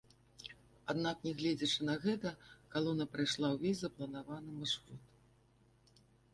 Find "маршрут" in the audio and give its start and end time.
4.65-5.01